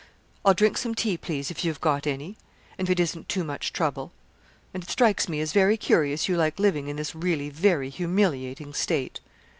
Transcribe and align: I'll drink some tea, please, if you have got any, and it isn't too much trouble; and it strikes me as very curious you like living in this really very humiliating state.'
I'll 0.43 0.55
drink 0.55 0.79
some 0.79 0.95
tea, 0.95 1.15
please, 1.15 1.51
if 1.51 1.63
you 1.63 1.69
have 1.69 1.79
got 1.79 2.07
any, 2.07 2.35
and 2.75 2.89
it 2.89 2.99
isn't 2.99 3.29
too 3.29 3.43
much 3.43 3.71
trouble; 3.71 4.11
and 4.73 4.81
it 4.83 4.89
strikes 4.89 5.29
me 5.29 5.39
as 5.41 5.53
very 5.53 5.77
curious 5.77 6.27
you 6.27 6.35
like 6.35 6.57
living 6.57 6.87
in 6.87 6.95
this 6.95 7.13
really 7.13 7.51
very 7.51 7.89
humiliating 7.91 8.73
state.' 8.73 9.19